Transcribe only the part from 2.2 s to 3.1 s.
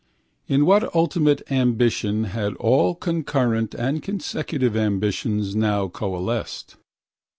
had all